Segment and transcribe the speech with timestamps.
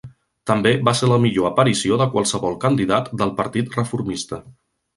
[0.51, 4.45] També va ser la millor aparició de qualsevol candidat del partit reformista.